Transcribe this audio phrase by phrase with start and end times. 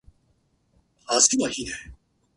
[1.11, 1.97] メロスには政治がわからぬ。